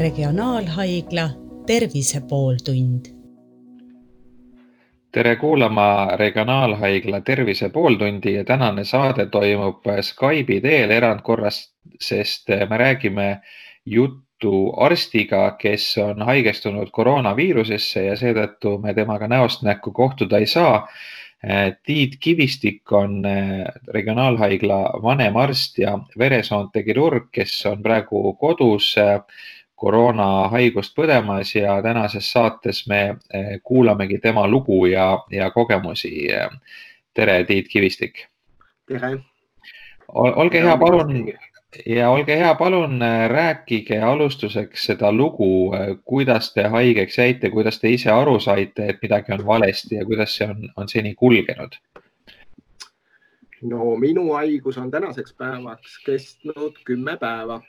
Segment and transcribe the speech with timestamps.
[0.00, 1.30] Regionaalhaigla
[1.66, 3.04] Tervise pooltund.
[5.12, 13.40] tere kuulama Regionaalhaigla Tervise pooltundi ja tänane saade toimub Skype'i teel erandkorras, sest me räägime
[13.86, 20.88] juttu arstiga, kes on haigestunud koroonaviirusesse ja seetõttu me temaga näost näkku kohtuda ei saa
[21.82, 23.22] Tiit Kivistik on
[23.88, 28.94] regionaalhaigla vanemarst ja veresoonte kirurg, kes on praegu kodus
[29.80, 33.16] koroonahaigust põdemas ja tänases saates me
[33.62, 36.28] kuulamegi tema lugu ja, ja kogemusi.
[37.14, 38.26] tere, Tiit Kivistik.
[38.86, 39.16] tere.
[40.08, 41.32] olge hea, palun
[41.86, 45.72] ja olge hea, palun äh, rääkige alustuseks seda lugu,
[46.04, 50.36] kuidas te haigeks jäite, kuidas te ise aru saite, et midagi on valesti ja kuidas
[50.36, 51.78] see on, on seni kulgenud?
[53.62, 57.60] no minu haigus on tänaseks päevaks kestnud kümme päeva.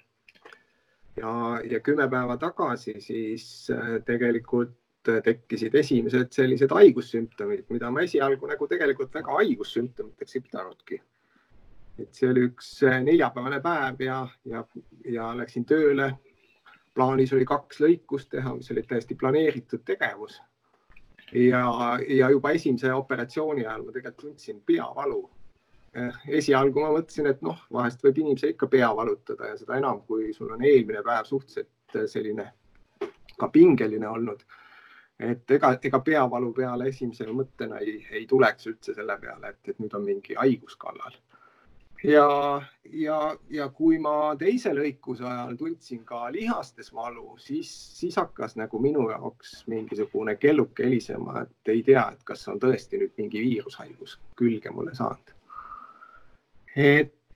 [1.17, 1.34] Ja,
[1.70, 8.68] ja kümme päeva tagasi siis äh, tegelikult tekkisid esimesed sellised haigussümptomid, mida ma esialgu nagu
[8.70, 10.99] tegelikult väga haigussümptomiteks ei pidanudki
[11.99, 14.63] et see oli üks äh, neljapäevane päev ja, ja,
[15.05, 16.13] ja läksin tööle.
[16.93, 20.41] plaanis oli kaks lõikust teha, mis olid täiesti planeeritud tegevus.
[21.31, 21.63] ja,
[22.07, 25.29] ja juba esimese operatsiooni ajal ma tegelikult tundsin peavalu.
[25.97, 29.99] Äh, esialgu ma mõtlesin, et noh, vahest võib inimesel ikka pea valutada ja seda enam,
[30.07, 32.47] kui sul on eelmine päev suhteliselt äh, selline
[33.37, 34.45] ka pingeline olnud
[35.21, 39.84] et ega, ega peavalu peale esimese mõttena ei, ei tuleks üldse selle peale, et, et
[39.84, 41.17] nüüd on mingi haigus kallal
[42.03, 43.17] ja, ja,
[43.49, 49.09] ja kui ma teise lõikuse ajal tundsin ka lihastes valu, siis, siis hakkas nagu minu
[49.12, 54.73] jaoks mingisugune kelluke helisema, et ei tea, et kas on tõesti nüüd mingi viirushaigus külge
[54.73, 55.35] mulle saanud.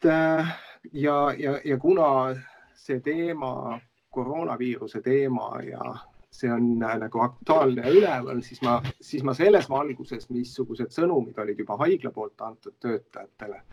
[0.05, 0.57] Äh,
[0.93, 2.35] ja, ja, ja kuna
[2.75, 3.79] see teema,
[4.15, 5.95] koroonaviiruse teema ja
[6.31, 11.39] see on äh, nagu aktuaalne ja üleval, siis ma, siis ma selles valguses, missugused sõnumid
[11.41, 13.63] olid juba haigla poolt antud töötajatele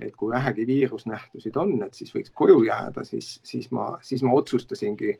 [0.00, 4.32] et kui vähegi viirusnähtusid on, et siis võiks koju jääda, siis, siis ma, siis ma
[4.34, 5.14] otsustasingi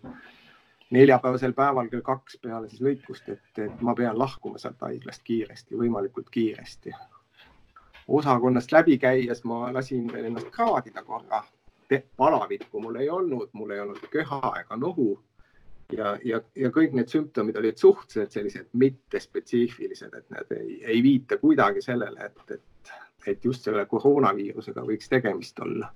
[0.92, 5.78] neljapäevasel päeval kell kaks peale siis lõikust, et, et ma pean lahkuma sealt haiglast kiiresti,
[5.78, 6.94] võimalikult kiiresti.
[8.08, 11.44] Osakonnast läbi käies ma lasin veel ennast kraadida korra.
[12.16, 15.20] palavikku mul ei olnud, mul ei olnud köha ega nohu.
[15.92, 21.36] ja, ja, ja kõik need sümptomid olid suhteliselt sellised mittespetsiifilised, et need ei, ei viita
[21.36, 22.62] kuidagi sellele, et, et
[23.26, 25.92] et just selle koroonaviirusega võiks tegemist olla.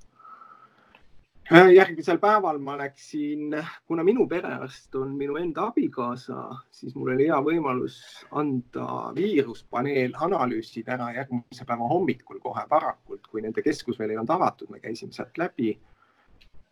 [1.50, 3.54] Järgmisel päeval ma läksin,
[3.86, 7.98] kuna minu perearst on minu enda abikaasa, siis mul oli hea võimalus
[8.30, 14.34] anda viiruspaneel analüüsid ära järgmise päeva hommikul kohe varakult, kui nende keskus veel ei olnud
[14.34, 15.76] avatud, me käisime sealt läbi.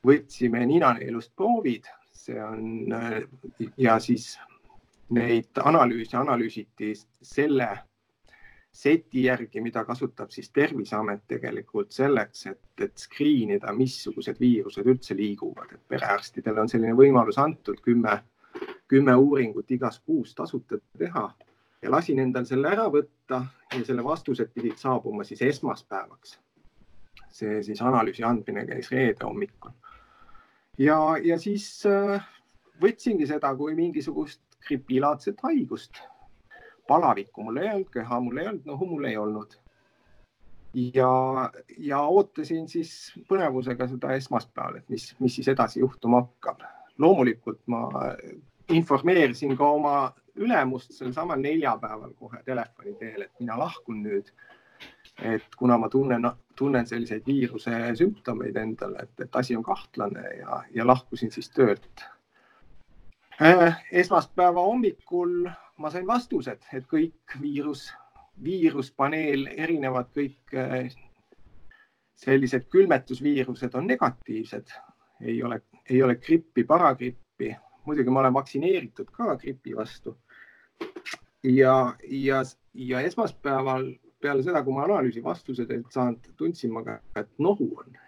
[0.04, 2.92] võtsime ninaneelust proovid, see on
[3.78, 4.34] ja siis
[5.16, 6.92] neid analüüse analüüsiti
[7.22, 7.68] selle
[8.74, 15.14] seti järgi, mida kasutab siis Terviseamet tegelikult selleks, et, et screen ida, missugused viirused üldse
[15.14, 18.16] liiguvad, et perearstidele on selline võimalus antud kümme,
[18.90, 21.28] kümme uuringut igas kuus tasuta teha
[21.84, 26.38] ja lasin endal selle ära võtta ja selle vastused pidid saabuma siis esmaspäevaks.
[27.34, 29.70] see siis analüüsi andmine käis reede hommikul.
[30.78, 32.26] ja, ja siis äh,
[32.82, 36.02] võtsingi seda kui mingisugust gripilaadset haigust
[36.86, 39.58] palavikku mul ei olnud, köha mul ei olnud, nohu mul ei olnud.
[40.74, 46.64] ja, ja ootasin siis põnevusega seda esmaspäeval, et mis, mis siis edasi juhtuma hakkab.
[46.98, 47.88] loomulikult ma
[48.68, 49.94] informeerisin ka oma
[50.34, 54.32] ülemust sel samal neljapäeval kohe telefoni teel, et mina lahkun nüüd.
[55.22, 56.26] et kuna ma tunnen,
[56.58, 62.02] tunnen selliseid viiruse sümptomeid endale, et, et asi on kahtlane ja, ja lahkusin siis töölt
[63.92, 67.88] esmaspäeva hommikul ma sain vastused, et kõik viirus,
[68.42, 70.92] viiruspaneel, erinevad kõik äh,
[72.14, 74.70] sellised külmetusviirused on negatiivsed,
[75.20, 75.60] ei ole,
[75.90, 77.54] ei ole grippi, paragrippi.
[77.84, 80.16] muidugi ma olen vaktsineeritud ka gripi vastu.
[81.42, 82.42] ja, ja,
[82.74, 87.74] ja esmaspäeval peale seda, kui ma analüüsi vastused olin saanud, tundsin ma ka, et nohu
[87.78, 87.98] on.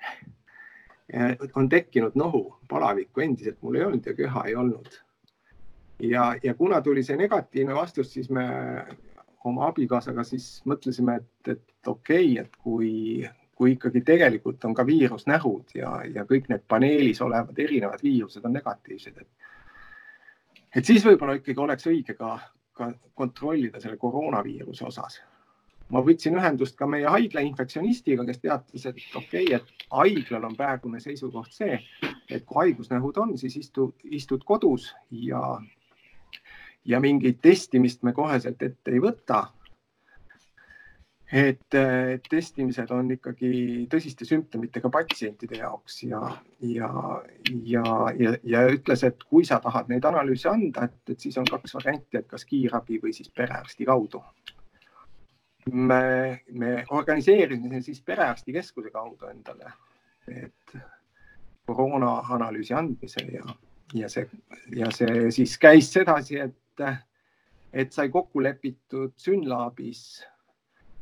[1.58, 5.05] on tekkinud nohu, palavikku endiselt mul ei olnud ja köha ei olnud
[5.98, 8.46] ja, ja kuna tuli see negatiivne vastus, siis me
[9.44, 14.86] oma abikaasaga siis mõtlesime, et, et okei okay,, et kui, kui ikkagi tegelikult on ka
[14.86, 19.46] viirusnähud ja, ja kõik need paneelis olevad erinevad viirused on negatiivsed, et
[20.76, 22.34] et siis võib-olla ikkagi oleks õige ka,
[22.76, 25.22] ka kontrollida selle koroonaviiruse osas.
[25.88, 30.56] ma võtsin ühendust ka meie haigla infektsionistiga, kes teatas, et okei okay,, et haiglal on
[30.58, 31.78] praegune seisukoht see,
[32.28, 35.60] et kui haigusnähud on, siis istu, istud kodus ja,
[36.86, 39.46] ja mingit testimist me koheselt ette ei võta.
[41.26, 41.74] et
[42.30, 43.48] testimised on ikkagi
[43.90, 46.20] tõsiste sümptomitega patsientide jaoks ja,
[46.62, 46.90] ja,
[47.66, 47.82] ja,
[48.14, 51.74] ja, ja ütles, et kui sa tahad neid analüüse anda, et, et siis on kaks
[51.80, 54.22] varianti, et kas kiirabi või siis perearsti kaudu
[55.72, 59.72] me, me organiseerisime siis perearstikeskuse kaudu endale,
[60.28, 60.76] et
[61.66, 63.44] koroona analüüsi andmise ja,
[63.94, 64.28] ja see,
[64.76, 66.54] ja see siis käis sedasi, et,
[67.72, 70.24] et sai kokku lepitud Synlabis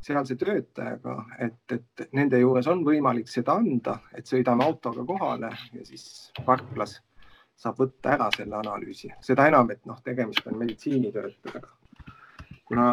[0.05, 5.85] sealse töötajaga, et, et nende juures on võimalik seda anda, et sõidame autoga kohale ja
[5.87, 6.99] siis parklas
[7.57, 11.71] saab võtta ära selle analüüsi, seda enam, et noh, tegemist on meditsiinitöötajaga.
[12.65, 12.87] kuna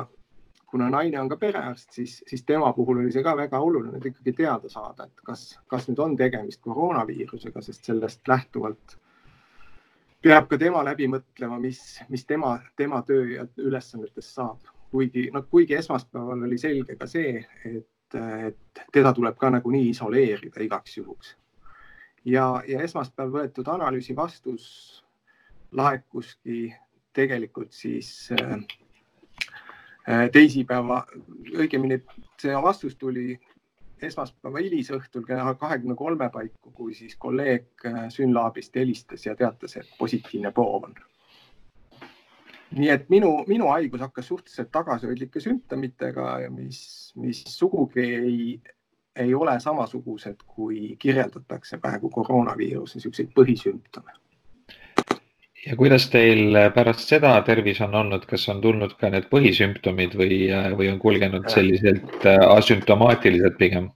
[0.72, 4.32] kuna naine on ka perearst, siis, siis tema puhul oli see ka väga oluline ikkagi
[4.38, 8.96] teada saada, et kas, kas nüüd on tegemist koroonaviirusega, sest sellest lähtuvalt
[10.22, 14.70] peab ka tema läbi mõtlema, mis, mis tema, tema töö ja ülesannetest saab.
[14.92, 18.16] kuigi, noh, kuigi esmaspäeval oli selge ka see, et,
[18.48, 21.36] et teda tuleb ka nagunii isoleerida igaks juhuks.
[22.24, 25.02] ja, ja esmaspäev võetud analüüsi vastus
[25.72, 26.74] laekuski
[27.12, 28.60] tegelikult siis äh,
[30.32, 31.06] teisipäeva,
[31.56, 32.02] õigemini
[32.40, 33.40] see vastus tuli
[34.06, 39.90] esmaspäeva hilisõhtul kella kahekümne kolme paiku, kui siis kolleeg äh, Synlabist helistas ja teatas, et
[39.98, 40.94] positiivne proov on.
[42.72, 46.80] nii et minu, minu haigus hakkas suhteliselt tagasihoidlike sümptomitega, mis,
[47.20, 48.60] mis sugugi ei,
[49.16, 54.16] ei ole samasugused, kui kirjeldatakse praegu koroonaviiruse niisuguseid põhisümptome
[55.72, 60.36] ja kuidas teil pärast seda tervis on olnud, kas on tulnud ka need põhisümptomid või,
[60.76, 63.88] või on kulgenud selliselt äh, asümptomaatiliselt pigem?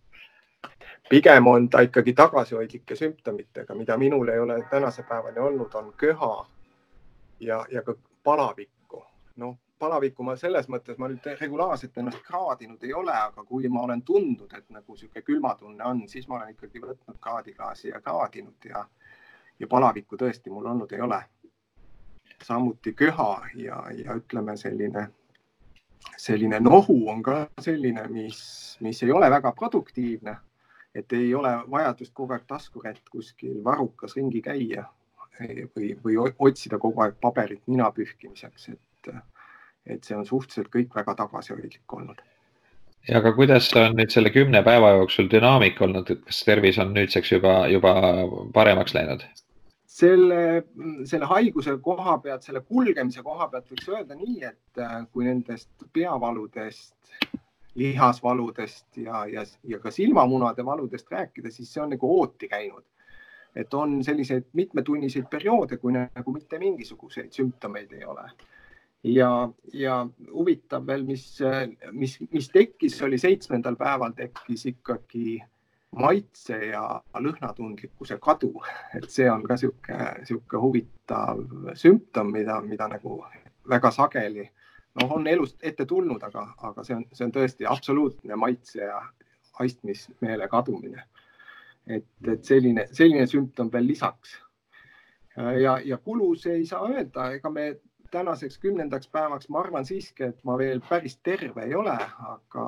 [1.10, 6.32] pigem on ta ikkagi tagasihoidlike sümptomitega, mida minul ei ole tänase päevani olnud, on köha
[7.40, 7.94] ja, ja ka
[8.24, 9.04] palavikku.
[9.36, 13.84] noh, palavikku ma selles mõttes, ma nüüd regulaarselt ennast kraadinud ei ole, aga kui ma
[13.84, 18.72] olen tundnud, et nagu niisugune külmatunne on, siis ma olen ikkagi võtnud kraadiklaasi ja kraadinud
[18.72, 18.86] ja,
[19.60, 21.20] ja palavikku tõesti mul olnud ei ole
[22.44, 25.08] samuti köha ja, ja ütleme, selline,
[26.16, 28.40] selline nohu on ka selline, mis,
[28.80, 30.36] mis ei ole väga produktiivne.
[30.96, 34.86] et ei ole vajadust kogu aeg taskurätt kuskil varrukas ringi käia
[35.76, 39.10] või, või otsida kogu aeg paberit nina pühkimiseks, et,
[39.86, 42.22] et see on suhteliselt kõik väga tagasihoidlik olnud
[43.08, 46.94] ja aga kuidas on nüüd selle kümne päeva jooksul dünaamika olnud, et kas tervis on
[46.96, 47.92] nüüdseks juba, juba
[48.54, 49.26] paremaks läinud?
[49.96, 50.64] Selle,
[51.08, 55.86] selle haiguse koha pealt, selle kulgemise koha pealt võiks öelda nii, et äh, kui nendest
[55.96, 57.14] peavaludest,
[57.76, 62.84] lihasvaludest ja, ja, ja ka silmamunade valudest rääkida, siis see on nagu ooti käinud.
[63.56, 68.28] et on selliseid mitmetunniseid perioode, kui nagu mitte mingisuguseid sümptomeid ei ole.
[69.04, 69.30] ja,
[69.72, 71.38] ja huvitav veel, mis,
[71.92, 75.48] mis, mis tekkis, oli seitsmendal päeval tekkis ikkagi äh,
[75.96, 76.82] maitse ja
[77.24, 78.52] lõhnatundlikkuse kadu,
[78.94, 79.96] et see on ka sihuke,
[80.28, 81.40] sihuke huvitav
[81.74, 83.22] sümptom, mida, mida nagu
[83.68, 84.44] väga sageli
[85.00, 89.00] noh, on elust ette tulnud, aga, aga see on, see on tõesti absoluutne maitse ja
[89.60, 91.04] haistmismeele kadumine.
[91.86, 94.36] et, et selline, selline sümptom veel lisaks.
[95.36, 97.76] ja, ja kulus ei saa öelda, ega me
[98.10, 101.96] tänaseks kümnendaks päevaks, ma arvan siiski, et ma veel päris terve ei ole,
[102.32, 102.66] aga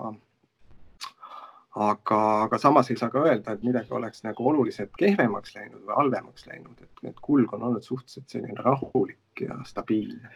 [1.76, 5.96] aga, aga samas ei saa ka öelda, et midagi oleks nagu oluliselt kehvemaks läinud või
[6.00, 10.30] halvemaks läinud, et need kulg on olnud suhteliselt selline rahulik ja stabiilne.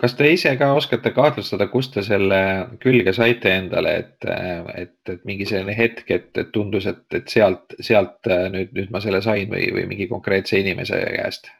[0.00, 2.40] kas te ise ka oskate kahtlustada, kust te selle
[2.80, 4.28] külge saite endale, et,
[4.74, 9.04] et, et mingi selline hetk, et, et tundus, et, et sealt, sealt nüüd, nüüd ma
[9.04, 11.52] selle sain või, või mingi konkreetse inimese käest?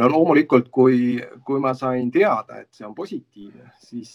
[0.00, 4.10] No loomulikult, kui, kui ma sain teada, et see on positiivne, siis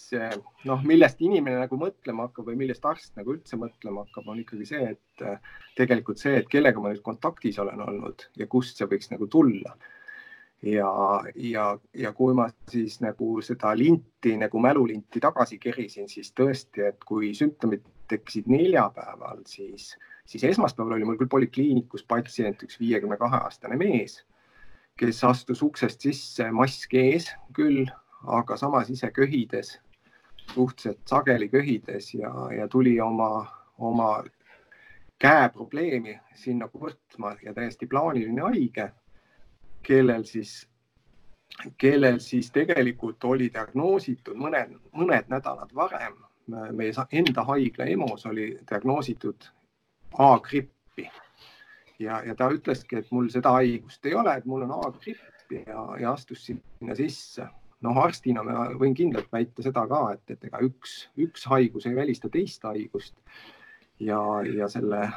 [0.70, 4.68] noh, millest inimene nagu mõtlema hakkab või millest arst nagu üldse mõtlema hakkab, on ikkagi
[4.70, 5.26] see, et
[5.78, 9.76] tegelikult see, et kellega ma nüüd kontaktis olen olnud ja kust see võiks nagu tulla.
[10.62, 10.92] ja,
[11.36, 11.66] ja,
[11.98, 17.34] ja kui ma siis nagu seda linti nagu mälulinti tagasi kerisin, siis tõesti, et kui
[17.34, 19.96] sümptomid tekkisid neljapäeval, siis,
[20.30, 24.20] siis esmaspäeval oli mul küll polikliinikus patsient, üks viiekümne kahe aastane mees
[25.00, 27.86] kes astus uksest sisse mask ees küll,
[28.28, 29.80] aga samas ise köhides,
[30.54, 34.24] suhteliselt sageli köhides ja, ja tuli oma, oma
[35.22, 38.92] käeprobleemi sinna kurtma ja täiesti plaaniline haige,
[39.84, 40.68] kellel siis,
[41.78, 46.18] kellel siis tegelikult oli diagnoositud mõned, mõned nädalad varem
[46.48, 49.46] meie enda haigla EMO-s oli diagnoositud
[50.20, 51.10] A-grippi
[52.02, 55.86] ja, ja ta ütleski, et mul seda haigust ei ole, et mul on A-gripp ja,
[56.02, 57.48] ja astus sinna sisse.
[57.82, 61.96] noh, arstina ma võin kindlalt väita seda ka, et, et ega üks, üks haigus ei
[61.98, 63.16] välista teist haigust
[64.00, 65.08] ja, ja selle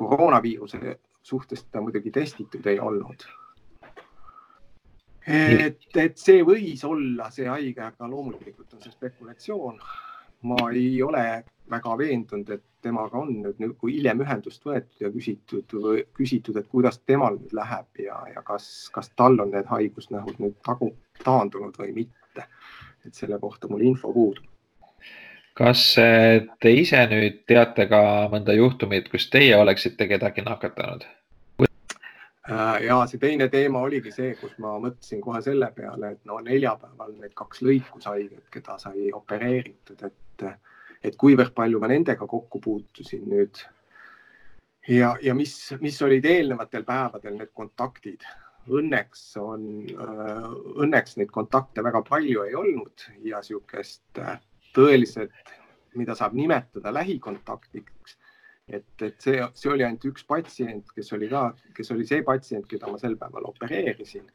[0.00, 3.28] koroonaviiruse suhtes ta muidugi testitud ei olnud
[5.26, 9.80] et, et see võis olla see haige, aga loomulikult on see spekulatsioon.
[10.42, 15.74] Ma ei ole väga veendunud, et temaga on nüüd, kui hiljem ühendust võetud ja küsitud,
[16.16, 20.56] küsitud, et kuidas temal nüüd läheb ja, ja kas, kas tal on need haigusnähud nüüd
[20.66, 20.94] tagu,
[21.24, 22.46] taandunud või mitte.
[23.06, 24.44] et selle kohta mul info puudub.
[25.54, 31.06] kas eh, te ise nüüd teate ka mõnda juhtumit, kus teie oleksite kedagi nakatanud?
[32.50, 36.38] Äh, ja see teine teema oligi see, kus ma mõtlesin kohe selle peale, et no
[36.42, 40.16] neljapäeval need kaks lõikushaiget, keda sai opereeritud, et,
[41.02, 43.62] et kuivõrd palju ma nendega kokku puutusin nüüd.
[44.88, 48.24] ja, ja mis, mis olid eelnevatel päevadel need kontaktid.
[48.70, 50.48] Õnneks on, äh,
[50.84, 54.36] õnneks neid kontakte väga palju ei olnud ja niisugust äh,
[54.76, 55.54] tõeliselt,
[55.96, 58.18] mida saab nimetada lähikontaktiks
[58.72, 62.66] et, et see, see oli ainult üks patsient, kes oli ka, kes oli see patsient,
[62.70, 64.26] keda ma sel päeval opereerisin.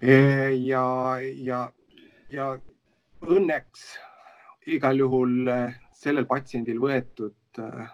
[0.00, 0.16] E,
[0.64, 0.84] ja,
[1.20, 1.60] ja,
[2.32, 2.48] ja
[3.24, 3.86] õnneks
[4.66, 5.58] igal juhul e,
[5.92, 7.88] sellel patsiendil võetud e,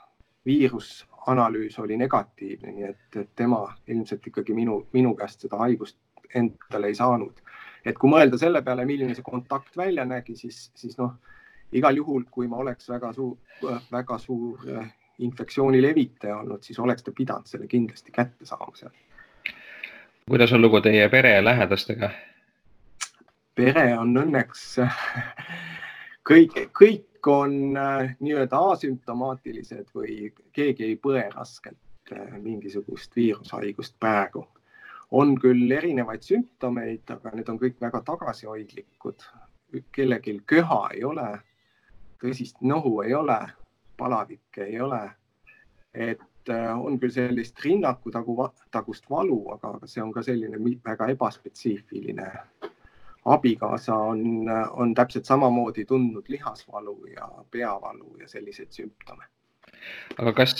[0.47, 5.99] viirusanalüüs oli negatiivne, nii et, et tema ilmselt ikkagi minu, minu käest seda haigust
[6.35, 7.43] endale ei saanud.
[7.85, 11.17] et kui mõelda selle peale, milline see kontakt välja nägi, siis, siis noh,
[11.73, 13.37] igal juhul, kui ma oleks väga suur,
[13.93, 14.67] väga suur
[15.21, 18.93] infektsiooni levitaja olnud, siis oleks ta pidanud selle kindlasti kätte saama seal.
[20.29, 22.11] kuidas on lugu teie pere ja lähedastega?
[23.55, 24.79] pere on õnneks
[26.30, 34.46] kõik, kõik on äh, nii-öelda asümptomaatilised või keegi ei põe raskelt äh, mingisugust viirushaigust praegu.
[35.10, 39.22] on küll erinevaid sümptomeid, aga need on kõik väga tagasihoidlikud.
[39.92, 41.40] kellelgi köha ei ole,
[42.22, 43.40] tõsist nohu ei ole
[43.99, 45.10] palavikke ei ole.
[45.94, 48.37] et äh, on küll sellist rinnaku tagu,
[48.70, 52.32] tagust valu, aga see on ka selline väga ebaspetsiifiline.
[53.25, 59.25] Abikaasa on, on täpselt samamoodi tundnud lihasvalu ja peavalu ja selliseid sümptome
[60.19, 60.55] aga kas,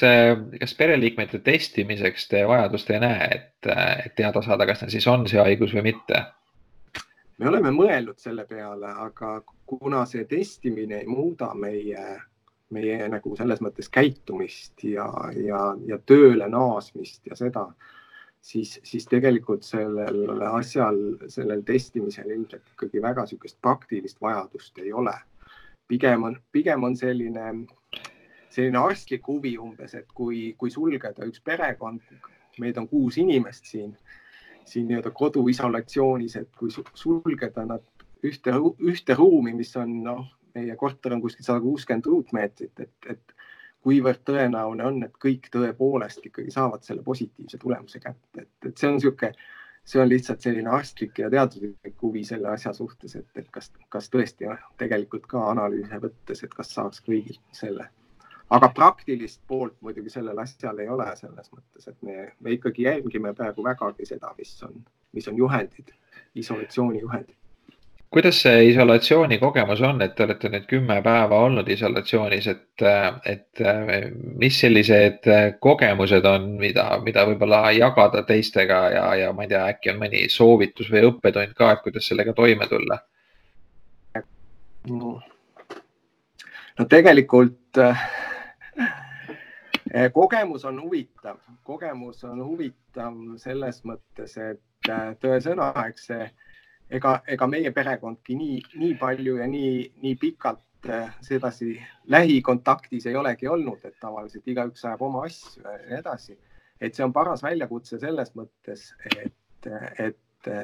[0.61, 3.71] kas pereliikmete testimiseks te vajadust ei näe, et,
[4.05, 6.25] et teada saada, kas neil siis on see haigus või mitte?
[7.41, 12.05] me oleme mõelnud selle peale, aga kuna see testimine ei muuda meie
[12.71, 17.67] meie nagu selles mõttes käitumist ja, ja, ja tööle naasmist ja seda,
[18.41, 25.15] siis, siis tegelikult sellel asjal, sellel testimisel ilmselt ikkagi väga niisugust praktilist vajadust ei ole.
[25.91, 27.47] pigem on, pigem on selline,
[28.51, 32.05] selline arstlik huvi umbes, et kui, kui sulgeda üks perekond,
[32.63, 33.97] meid on kuus inimest siin,
[34.65, 37.83] siin nii-öelda koduisolatsioonis, et kui sulgeda nad
[38.23, 38.55] ühte,
[38.93, 40.23] ühte ruumi, mis on noh,
[40.55, 43.35] meie korter on kuskil sada kuuskümmend ruutmeetrit, et, et
[43.85, 48.91] kuivõrd tõenäoline on, et kõik tõepoolest ikkagi saavad selle positiivse tulemuse kätte, et, et see
[48.91, 49.33] on niisugune,
[49.85, 54.11] see on lihtsalt selline arstlik ja teaduslik huvi selle asja suhtes, et, et kas, kas
[54.13, 57.89] tõesti tegelikult ka analüüse võttes, et kas saaks kõigilt selle.
[58.51, 63.35] aga praktilist poolt muidugi sellel asjal ei ole selles mõttes, et me, me ikkagi jälgime
[63.35, 64.81] praegu vägagi seda, mis on,
[65.13, 65.93] mis on juhendid,
[66.35, 67.40] isolatsiooni juhendid
[68.11, 72.85] kuidas see isolatsiooni kogemus on, et te olete nüüd kümme päeva olnud isolatsioonis, et,
[73.31, 73.63] et
[74.43, 75.29] mis sellised
[75.63, 80.25] kogemused on, mida, mida võib-olla jagada teistega ja, ja ma ei tea, äkki on mõni
[80.33, 82.99] soovitus või õppetund ka, et kuidas sellega toime tulla?
[86.81, 88.05] no tegelikult äh,
[90.13, 96.31] kogemus on huvitav, kogemus on huvitav selles mõttes, et äh, tõesõna, eks see
[96.91, 101.75] ega, ega meie perekondki nii, nii palju ja nii, nii pikalt äh, sedasi
[102.13, 106.39] lähikontaktis ei olegi olnud, et tavaliselt igaüks ajab oma asju ja nii edasi.
[106.81, 108.87] et see on paras väljakutse selles mõttes,
[109.21, 109.67] et,
[110.01, 110.55] et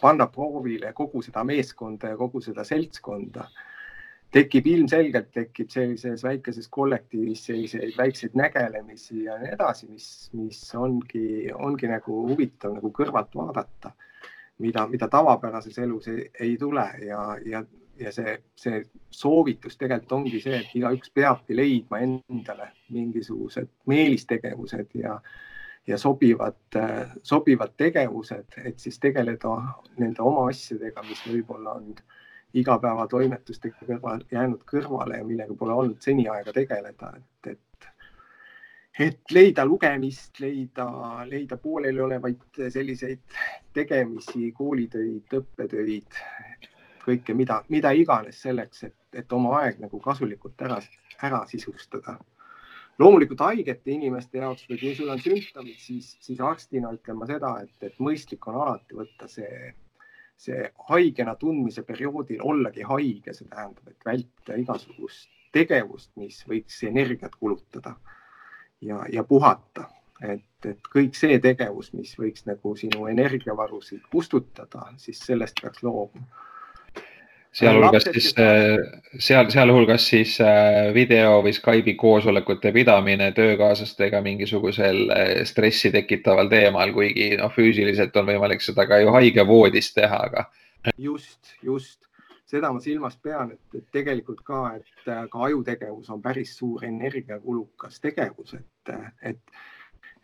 [0.00, 3.48] panna proovile kogu seda meeskonda ja kogu seda seltskonda.
[4.36, 11.48] tekib ilmselgelt, tekib sellises väikeses kollektiivis selliseid väikseid nägelemisi ja nii edasi, mis, mis ongi,
[11.54, 13.94] ongi nagu huvitav nagu kõrvalt vaadata
[14.58, 17.64] mida, mida tavapärases elus ei, ei tule ja, ja,
[17.98, 25.18] ja see, see soovitus tegelikult ongi see, et igaüks peabki leidma endale mingisugused meelistegevused ja,
[25.86, 26.78] ja sobivad,
[27.22, 29.56] sobivad tegevused, et siis tegeleda
[29.98, 31.94] nende oma asjadega, mis võib-olla on
[32.56, 37.60] igapäevatoimetustega kõrval, jäänud kõrvale ja millega pole olnud seni aega tegeleda, et, et
[38.98, 40.86] et leida lugemist, leida,
[41.28, 43.36] leida pooleliolevaid selliseid
[43.76, 46.20] tegemisi, koolitöid, õppetöid,
[47.04, 50.80] kõike, mida, mida iganes selleks, et, et oma aeg nagu kasulikult ära,
[51.28, 52.18] ära sisustada.
[52.98, 57.52] loomulikult haigete inimeste jaoks või kui sul on sümptomid, siis, siis arstina ütlen ma seda,
[57.62, 59.74] et, et mõistlik on alati võtta see,
[60.40, 67.36] see haigena tundmise perioodil ollagi haige, see tähendab, et vältida igasugust tegevust, mis võiks energiat
[67.36, 67.94] kulutada
[68.80, 69.88] ja, ja puhata
[70.22, 76.44] et, et kõik see tegevus, mis võiks nagu sinu energiavarusid kustutada, siis sellest peaks loobuma
[77.56, 85.30] sealhulgas siis, äh, seal, sealhulgas siis äh, video või Skype'i koosolekute pidamine töökaaslastega mingisugusel äh,
[85.48, 90.44] stressi tekitaval teemal, kuigi noh, füüsiliselt on võimalik seda ka ju haigavoodis teha, aga.
[90.98, 92.02] just, just
[92.46, 98.00] seda ma silmas pean, et, et tegelikult ka, et ka ajutegevus on päris suur energiakulukas
[98.04, 99.56] tegevus, et, et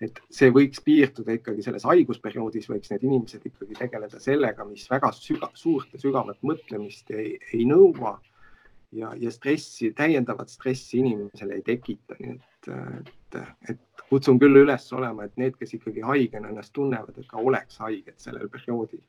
[0.03, 5.13] et see võiks piirduda ikkagi selles haigusperioodis, võiks need inimesed ikkagi tegeleda sellega, mis väga
[5.15, 8.17] süga, suurt ja sügavat mõtlemist ei, ei nõua
[8.93, 13.39] ja, ja stressi, täiendavat stressi inimesele ei tekita, nii et, et,
[13.71, 17.81] et kutsun küll üles olema, et need, kes ikkagi haigena ennast tunnevad, et ka oleks
[17.81, 19.01] haiged sellel perioodil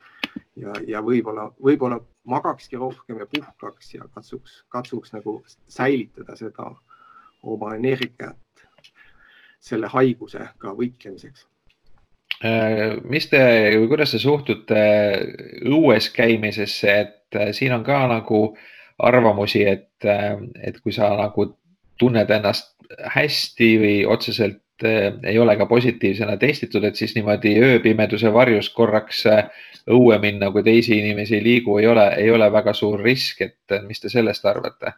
[0.60, 2.00] ja, ja võib-olla, võib-olla
[2.30, 6.70] magakski rohkem ja puhkaks ja katsuks, katsuks nagu säilitada seda
[7.44, 8.40] oma energiat
[9.64, 11.46] selle haigusega võitlemiseks.
[12.44, 13.40] Äh, mis te,
[13.88, 14.80] kuidas te suhtute
[15.70, 18.40] õues käimisesse, et äh, siin on ka nagu
[18.98, 21.50] arvamusi, et, äh, et kui sa nagu
[21.98, 22.74] tunned ennast
[23.14, 24.60] hästi või otseselt
[25.22, 29.22] ei ole ka positiivsena testitud, et siis niimoodi ööpimeduse varjus korraks
[29.90, 33.76] õue minna, kui teisi inimesi ei liigu, ei ole, ei ole väga suur risk, et
[33.86, 34.92] mis te sellest arvate?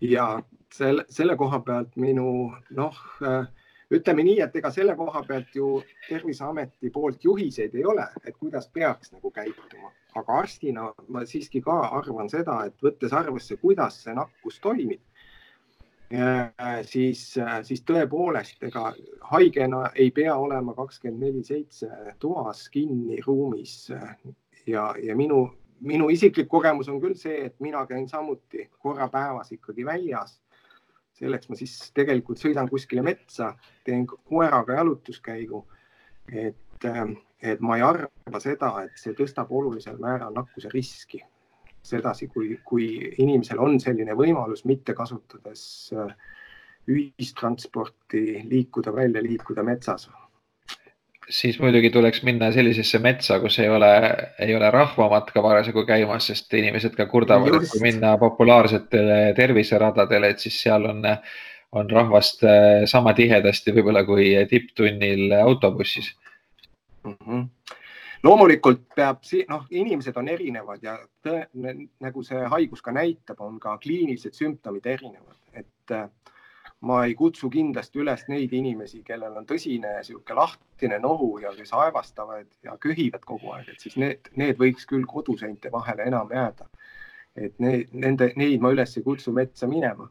[0.00, 0.40] ja
[0.72, 3.44] selle, selle koha pealt minu noh, äh,
[3.90, 5.70] ütleme nii, et ega selle koha pealt ju
[6.08, 11.80] Terviseameti poolt juhiseid ei ole, et kuidas peaks nagu käituma, aga arstina ma siiski ka
[11.98, 15.02] arvan seda, et võttes arvesse, kuidas see nakkus toimib,
[16.14, 16.50] äh,
[16.86, 18.92] siis, äh, siis tõepoolest, ega
[19.32, 21.90] haigena ei pea olema kakskümmend neli seitse
[22.22, 23.90] toas kinni ruumis
[24.66, 25.48] ja, ja minu,
[25.80, 30.38] minu isiklik kogemus on küll see, et mina käin samuti korra päevas ikkagi väljas
[31.20, 33.52] selleks ma siis tegelikult sõidan kuskile metsa,
[33.84, 35.64] teen koeraga jalutuskäigu.
[36.32, 36.86] et,
[37.42, 41.22] et ma ei arva seda, et see tõstab olulisel määral nakkuse riski.
[41.82, 42.86] sedasi, kui, kui
[43.18, 45.62] inimesel on selline võimalus, mitte kasutades
[45.96, 46.10] äh,
[46.92, 50.10] ühistransporti, liikuda välja, liikuda metsas
[51.30, 53.90] siis muidugi tuleks minna sellisesse metsa, kus ei ole,
[54.38, 60.42] ei ole rahvamatka parasjagu käimas, sest inimesed ka kurdavad, et kui minna populaarsetele terviseradadele, et
[60.42, 61.04] siis seal on,
[61.78, 66.14] on rahvast eh, sama tihedasti võib-olla kui tipptunnil autobussis.
[67.04, 67.16] Mm.
[67.26, 67.48] -hmm
[68.22, 71.46] loomulikult peab, noh, inimesed on erinevad ja tõe,
[72.04, 75.94] nagu see haigus ka näitab, on ka kliinilised sümptomid erinevad, et
[76.80, 81.74] ma ei kutsu kindlasti üles neid inimesi, kellel on tõsine niisugune lahtine nohu ja kes
[81.76, 86.68] aevastavad ja köhivad kogu aeg, et siis need, need võiks küll koduseinte vahele enam jääda.
[87.36, 90.08] et need, nende, neid ma üles ei kutsu metsa minema.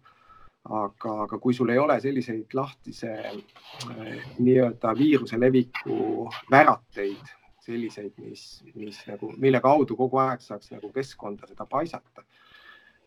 [0.70, 7.32] aga, aga kui sul ei ole selliseid lahtise äh, nii-öelda viiruse leviku värateid,
[7.66, 12.24] selliseid, mis, mis nagu, mille kaudu kogu aeg saaks nagu keskkonda seda paisata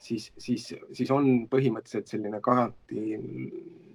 [0.02, 3.24] siis, siis, siis on põhimõtteliselt selline karantiin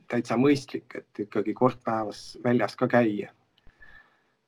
[0.07, 3.33] täitsa mõistlik, et ikkagi kord päevas väljas ka käia.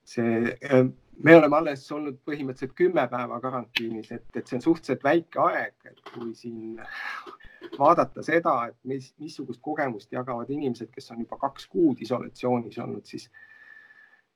[0.10, 0.88] see, äh,
[1.24, 5.76] me oleme alles olnud põhimõtteliselt kümme päeva karantiinis, et, et see on suhteliselt väike aeg,
[5.86, 6.80] et kui siin
[7.78, 13.06] vaadata seda, et mis, missugust kogemust jagavad inimesed, kes on juba kaks kuud isolatsioonis olnud,
[13.06, 13.30] siis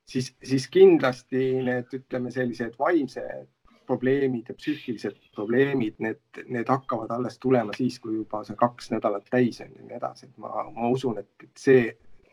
[0.04, 3.48] siis, siis kindlasti need, ütleme, sellised vaimsed
[3.86, 9.26] probleemid ja psüühilised probleemid, need, need hakkavad alles tulema siis, kui juba see kaks nädalat
[9.30, 11.88] täis on ja nii edasi, et ma, ma usun, et see,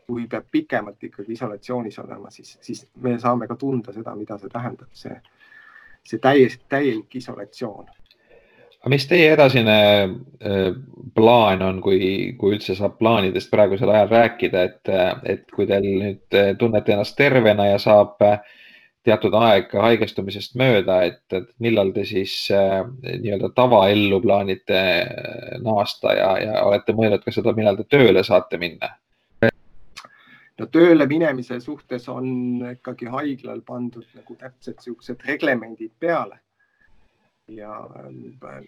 [0.06, 4.52] kui peab pikemalt ikkagi isolatsioonis olema, siis, siis me saame ka tunda seda, mida see
[4.52, 5.18] tähendab, see,
[6.04, 7.90] see täiesti täielik isolatsioon.
[8.82, 10.72] aga mis teie edasine äh,
[11.14, 14.96] plaan on, kui, kui üldse saab plaanidest praegusel ajal rääkida, et,
[15.36, 18.40] et kui teil nüüd tunnete ennast tervena ja saab äh,
[19.06, 26.28] teatud aeg haigestumisest mööda, et, millal te siis äh, nii-öelda tavaellu plaanite äh, naasta ja,
[26.42, 28.94] ja olete mõelnud ka seda, millal te tööle saate minna?
[30.60, 32.28] no tööle minemise suhtes on
[32.74, 36.38] ikkagi haiglal pandud nagu täpselt niisugused reglemendid peale.
[37.50, 38.62] ja äh,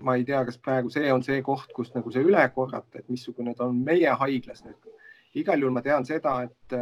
[0.00, 3.08] ma ei tea, kas praegu see on see koht, kus nagu see üle korrata, et
[3.08, 4.99] missugune ta on meie haiglas nüüd.
[5.34, 6.74] Igal juhul ma tean seda, et,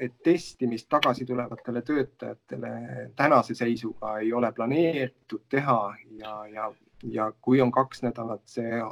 [0.00, 2.72] et testimist tagasi tulevatele töötajatele
[3.16, 6.72] tänase seisuga ei ole planeeritud teha ja, ja,
[7.04, 8.82] ja kui on kaks nädalat see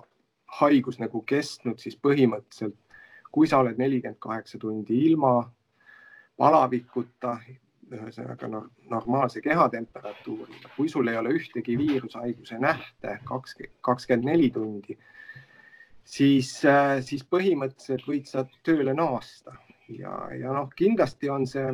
[0.61, 2.79] haigus nagu kestnud, siis põhimõtteliselt
[3.33, 5.35] kui sa oled nelikümmend kaheksa tundi ilma
[6.41, 7.37] palavikuta,
[7.91, 8.49] ühesõnaga
[8.91, 14.97] normaalse kehatemperatuuriga, kui sul ei ole ühtegi viirushaiguse nähte kakskümmend neli tundi,
[16.05, 16.53] siis,
[17.07, 19.57] siis põhimõtteliselt võid sa tööle naasta.
[19.91, 21.67] Ja, ja noh, kindlasti on see,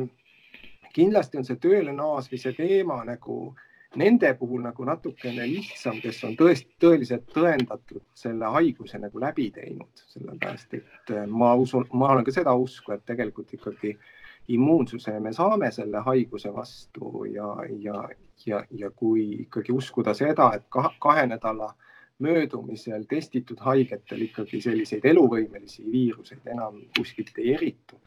[0.95, 3.55] kindlasti on see tööle naasmise teema nagu
[3.97, 10.03] nende puhul nagu natukene lihtsam, kes on tõesti tõeliselt tõendatud selle haiguse nagu läbi teinud,
[10.13, 14.09] sellepärast et ma usun, ma olen ka seda usku, et tegelikult ikkagi äh,
[14.47, 18.09] immuunsuse me saame selle haiguse vastu ja, ja,
[18.45, 20.65] ja, ja kui ikkagi uskuda seda, et
[20.99, 21.73] kahe nädala
[22.19, 27.99] möödumisel testitud haigetel ikkagi selliseid eluvõimelisi viiruseid enam kuskilt ei eritu,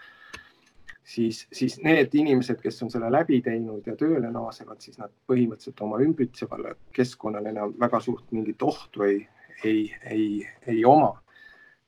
[1.04, 5.82] siis, siis need inimesed, kes on selle läbi teinud ja tööle naasevad, siis nad põhimõtteliselt
[5.86, 9.20] oma ümbritsevale keskkonnale enam väga suurt mingit ohtu ei,
[9.64, 10.26] ei, ei,
[10.66, 11.14] ei oma.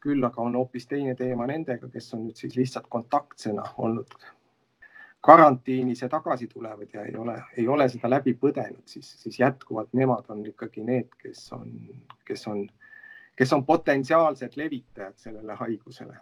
[0.03, 4.17] Küll aga on hoopis teine teema nendega, kes on nüüd siis lihtsalt kontaktsena olnud
[5.23, 9.93] karantiinis ja tagasi tulevad ja ei ole, ei ole seda läbi põdenud, siis, siis jätkuvalt
[9.95, 11.69] nemad on ikkagi need, kes on,
[12.27, 12.65] kes on,
[13.39, 16.19] kes on potentsiaalsed levitajad sellele haigusele.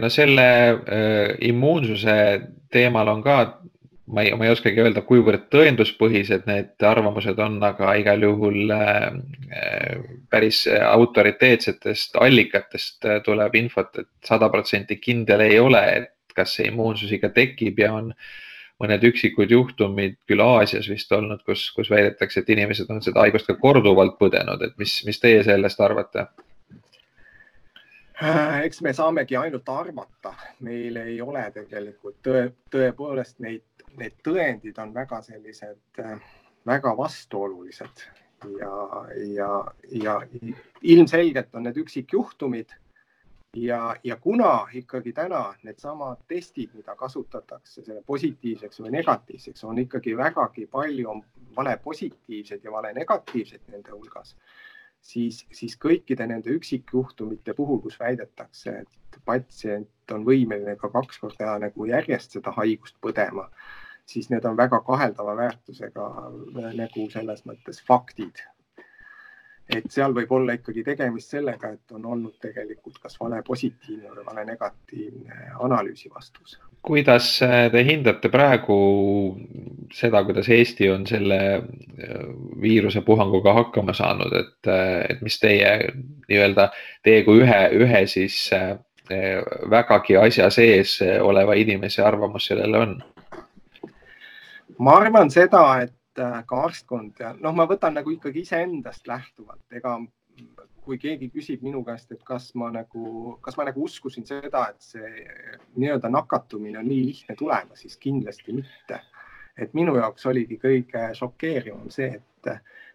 [0.00, 2.16] no selle äh, immuunsuse
[2.74, 3.38] teemal on ka,
[4.06, 9.10] ma ei, ma ei oskagi öelda, kuivõrd tõenduspõhised need arvamused on, aga igal juhul äh,
[9.54, 16.56] äh päris autoriteetsetest allikatest tuleb infot et, et sada protsenti kindel ei ole, et kas
[16.58, 18.14] see immuunsus ikka tekib ja on
[18.80, 23.50] mõned üksikud juhtumid küll Aasias vist olnud, kus, kus väidetakse, et inimesed on seda haigust
[23.50, 26.26] ka korduvalt põdenud, et mis, mis teie sellest arvate?
[28.20, 33.64] Äh, eks me saamegi ainult arvata, meil ei ole tegelikult tõe, tõepoolest neid,
[34.00, 36.18] need tõendid on väga sellised, äh,
[36.68, 38.04] väga vastuolulised
[38.60, 38.74] ja,
[39.36, 39.50] ja,
[40.04, 40.18] ja
[40.82, 42.76] ilmselgelt on need üksikjuhtumid
[43.56, 50.16] ja, ja kuna ikkagi täna needsamad testid, mida kasutatakse selle positiivseks või negatiivseks, on ikkagi
[50.16, 51.16] vägagi palju
[51.56, 54.36] vale positiivseid ja vale negatiivseid nende hulgas,
[55.00, 61.58] siis, siis kõikide nende üksikjuhtumite puhul, kus väidetakse, et patsient on võimeline ka kaks korda
[61.58, 63.48] nagu järjest seda haigust põdema,
[64.06, 66.08] siis need on väga kaheldava väärtusega
[66.78, 68.46] nagu selles mõttes faktid
[69.76, 74.26] et seal võib olla ikkagi tegemist sellega, et on olnud tegelikult kas vale positiivne või
[74.26, 76.58] vale negatiivne analüüsi vastus.
[76.82, 77.38] kuidas
[77.72, 78.76] te hindate praegu
[79.92, 81.62] seda, kuidas Eesti on selle äh,
[82.62, 85.72] viirusepuhanguga hakkama saanud, et, äh, et mis teie
[86.28, 86.70] nii-öelda,
[87.04, 88.76] teie kui ühe, ühe siis äh,
[89.70, 93.00] vägagi asja sees oleva inimese arvamus sellele on?
[94.78, 95.92] ma arvan seda, et
[96.46, 99.98] ka arstkond ja noh, ma võtan nagu ikkagi iseendast lähtuvalt, ega
[100.84, 104.82] kui keegi küsib minu käest, et kas ma nagu, kas ma nagu uskusin seda, et
[104.82, 105.10] see
[105.76, 109.00] nii-öelda nakatumine on nii lihtne tulema, siis kindlasti mitte.
[109.60, 112.48] et minu jaoks oligi kõige šokeerivam see, et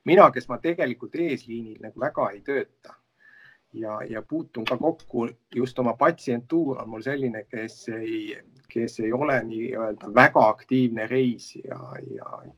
[0.09, 2.95] mina, kes ma tegelikult eesliinil nagu väga ei tööta
[3.75, 8.37] ja, ja puutun ka kokku just oma patsientuur on mul selline, kes ei,
[8.71, 12.53] kes ei ole nii-öelda väga aktiivne reisija ja, ja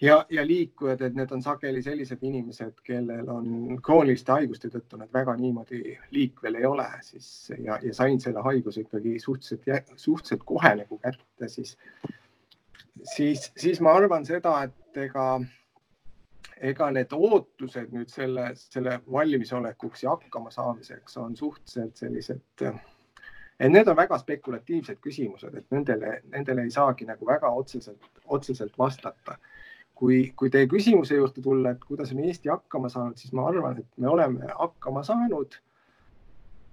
[0.00, 5.12] ja, ja liikujad, et need on sageli sellised inimesed, kellel on krooniliste haiguste tõttu nad
[5.14, 5.82] väga niimoodi
[6.14, 11.48] liikvel ei ole, siis ja, ja sain selle haiguse ikkagi suhteliselt, suhteliselt kohe nagu kätte,
[11.48, 11.76] siis,
[13.14, 15.28] siis, siis ma arvan seda, et ega,
[16.70, 22.70] ega need ootused nüüd selle, selle valmisolekuks ja hakkama saamiseks on suhteliselt sellised
[23.58, 28.78] et need on väga spekulatiivsed küsimused, et nendele, nendele ei saagi nagu väga otseselt, otseselt
[28.78, 29.38] vastata.
[29.98, 33.80] kui, kui teie küsimuse juurde tulla, et kuidas on Eesti hakkama saanud, siis ma arvan,
[33.80, 35.56] et me oleme hakkama saanud.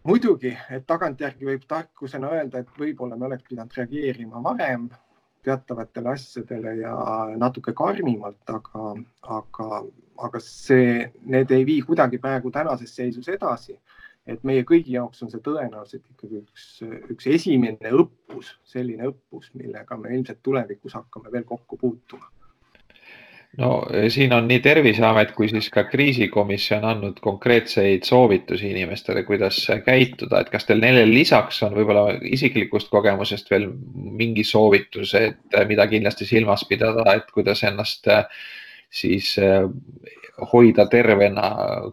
[0.05, 4.89] muidugi, et tagantjärgi võib tarkusena öelda, et võib-olla me oleks pidanud reageerima varem
[5.43, 6.93] teatavatele asjadele ja
[7.37, 8.93] natuke karmimalt, aga,
[9.39, 9.81] aga,
[10.27, 13.79] aga see, need ei vii kuidagi praegu tänases seisus edasi
[14.27, 16.69] et meie kõigi jaoks on see tõenäoliselt ikkagi üks,
[17.13, 22.31] üks esimene õppus, selline õppus, millega me ilmselt tulevikus hakkame veel kokku puutuma.
[23.61, 23.69] no
[24.11, 30.51] siin on nii Terviseamet kui siis ka kriisikomisjon andnud konkreetseid soovitusi inimestele, kuidas käituda, et
[30.51, 36.65] kas teil neile lisaks on võib-olla isiklikust kogemusest veel mingi soovitus, et mida kindlasti silmas
[36.67, 38.09] pidada, et kuidas ennast
[38.89, 39.35] siis
[40.51, 41.45] hoida tervena,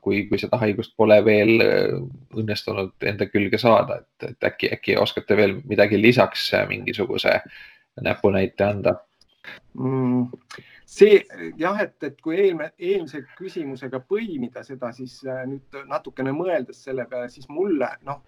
[0.03, 5.37] kui, kui seda haigust pole veel õnnestunud enda külge saada, et, et äkki, äkki oskate
[5.39, 7.39] veel midagi lisaks mingisuguse
[8.03, 8.97] näpunäite anda
[9.75, 10.27] mm.?
[10.93, 11.23] see
[11.59, 17.07] jah, et, et kui eelme, eelmise küsimusega põimida seda, siis äh, nüüd natukene mõeldes selle
[17.09, 18.21] peale, siis mulle noh,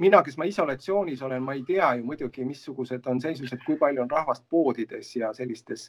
[0.00, 4.04] mina, kes ma isolatsioonis olen, ma ei tea ju muidugi, missugused on seisused, kui palju
[4.04, 5.88] on rahvast poodides ja sellistes,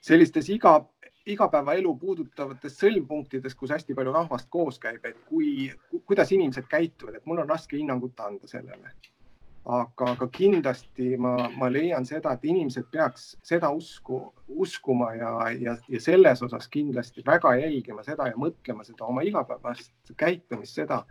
[0.00, 0.78] sellistes iga,
[1.26, 5.70] igapäevaelu puudutavates sõlmpunktides, kus hästi palju rahvast koos käib, et kui,
[6.08, 8.94] kuidas inimesed käituvad, et mul on raske hinnangut anda sellele.
[9.70, 15.74] Aga, aga kindlasti ma, ma leian seda, et inimesed peaks seda usku, uskuma ja, ja,
[15.92, 21.02] ja selles osas kindlasti väga jälgima seda ja mõtlema seda oma igapäevast käitumist, seda,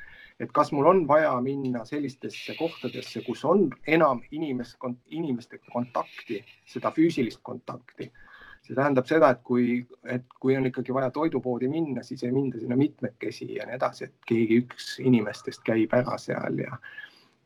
[0.42, 4.82] et kas mul on vaja minna sellistesse kohtadesse, kus on enam inimest,
[5.14, 6.42] inimestega kontakti,
[6.74, 8.10] seda füüsilist kontakti
[8.70, 12.62] see tähendab seda, et kui, et kui on ikkagi vaja toidupoodi minna, siis ei minda
[12.62, 16.78] sinna mitmekesi ja nii edasi, et keegi üks inimestest käib ära seal ja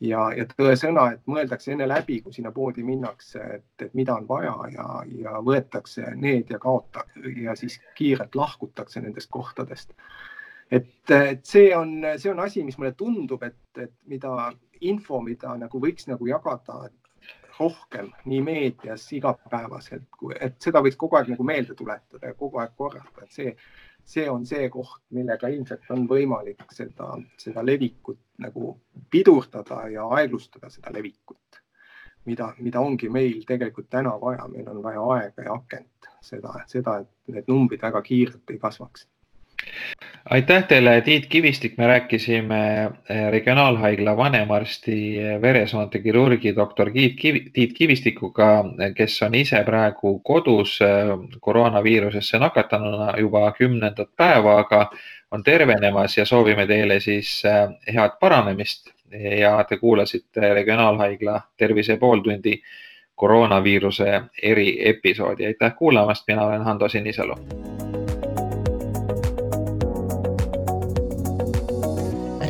[0.04, 4.28] ja, ja tõesõna, et mõeldakse enne läbi, kui sinna poodi minnakse, et, et mida on
[4.28, 4.88] vaja ja,
[5.24, 7.06] ja võetakse need ja kaota
[7.40, 9.94] ja siis kiirelt lahkutakse nendest kohtadest.
[10.72, 15.56] et, et see on, see on asi, mis mulle tundub, et, et mida info, mida
[15.58, 16.90] nagu võiks nagu jagada
[17.60, 20.08] rohkem nii meedias igapäevaselt,
[20.40, 23.56] et seda võiks kogu aeg nagu meelde tuletada ja kogu aeg korrata, et see
[24.04, 28.74] see on see koht, millega ilmselt on võimalik seda, seda levikut nagu
[29.12, 31.62] pidurdada ja aeglustada seda levikut,
[32.28, 37.00] mida, mida ongi meil tegelikult täna vaja, meil on vaja aega ja akent seda, seda,
[37.04, 39.08] et need numbrid väga kiirelt ei kasvaks
[40.30, 47.46] aitäh teile, Tiit Kivistik, me rääkisime eh, Regionaalhaigla vanemarsti, eh, veresoonte kirurgi doktor Tiit, Kivi,
[47.54, 50.80] Tiit Kivistikuga, eh, kes on ise praegu kodus
[51.40, 54.90] koroonaviirusesse nakatanuna juba kümnendat päeva, aga
[55.32, 57.44] on tervenemas ja soovime teile siis
[57.94, 58.94] head paranemist.
[59.40, 62.62] Ja te kuulasite Regionaalhaigla Tervise pooltundi
[63.16, 65.46] koroonaviiruse eriepisoodi.
[65.46, 67.36] aitäh kuulamast, mina olen Hando Sinisalu